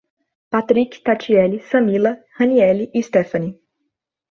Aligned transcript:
Patric, 0.55 0.97
Tatiele, 1.03 1.59
Samila, 1.59 2.19
Raniele 2.39 2.89
e 2.91 3.03
Stephanie 3.03 3.59